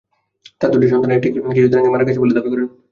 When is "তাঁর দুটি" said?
0.61-0.87